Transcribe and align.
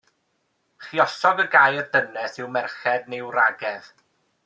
Lluosog 0.85 1.43
y 1.45 1.45
gair 1.57 1.79
dynes 1.97 2.43
yw 2.45 2.51
merched 2.57 3.15
neu 3.15 3.33
wragedd. 3.37 3.97